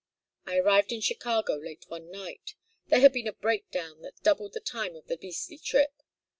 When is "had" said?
3.01-3.13